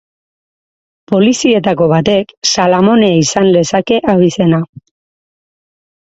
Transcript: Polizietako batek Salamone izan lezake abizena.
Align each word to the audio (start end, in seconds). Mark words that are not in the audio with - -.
Polizietako 1.11 1.89
batek 1.91 2.33
Salamone 2.51 3.09
izan 3.17 3.51
lezake 3.57 3.99
abizena. 4.15 4.63